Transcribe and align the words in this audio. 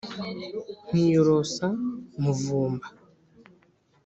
nkiyorosa 0.87 1.65
muvumba 2.21 2.87